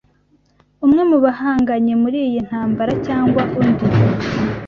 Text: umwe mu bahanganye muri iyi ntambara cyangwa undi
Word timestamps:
umwe 0.85 1.01
mu 1.09 1.17
bahanganye 1.23 1.93
muri 2.01 2.17
iyi 2.27 2.39
ntambara 2.47 2.91
cyangwa 3.07 3.41
undi 3.59 3.85